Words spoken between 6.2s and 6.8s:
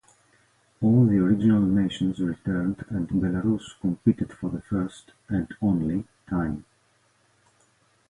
time.